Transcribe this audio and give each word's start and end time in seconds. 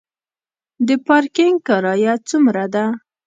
د 0.87 0.89
پارکینګ 1.07 1.57
کرایه 1.67 2.13
څومره 2.29 2.65
ده؟ 2.73 2.85